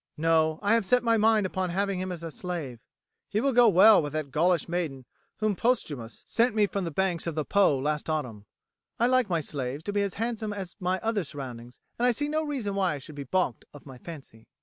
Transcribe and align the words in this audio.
No, 0.17 0.57
I 0.63 0.73
have 0.73 0.83
set 0.83 1.03
my 1.03 1.15
mind 1.15 1.45
upon 1.45 1.69
having 1.69 1.99
him 1.99 2.11
as 2.11 2.23
a 2.23 2.31
slave. 2.31 2.79
He 3.29 3.39
will 3.39 3.53
go 3.53 3.69
well 3.69 4.01
with 4.01 4.13
that 4.13 4.31
Gaulish 4.31 4.67
maiden 4.67 5.05
whom 5.37 5.55
Postumius 5.55 6.23
sent 6.25 6.55
me 6.55 6.65
from 6.65 6.85
the 6.85 6.89
banks 6.89 7.27
of 7.27 7.35
the 7.35 7.45
Po 7.45 7.77
last 7.77 8.09
autumn. 8.09 8.47
I 8.99 9.05
like 9.05 9.29
my 9.29 9.41
slaves 9.41 9.83
to 9.83 9.93
be 9.93 10.01
as 10.01 10.15
handsome 10.15 10.53
as 10.53 10.75
my 10.79 10.99
other 11.01 11.23
surroundings, 11.23 11.81
and 11.99 12.07
I 12.07 12.13
see 12.13 12.29
no 12.29 12.43
reason 12.43 12.73
why 12.73 12.95
I 12.95 12.97
should 12.97 13.13
be 13.13 13.25
baulked 13.25 13.65
of 13.75 13.85
my 13.85 13.99
fancy." 13.99 14.47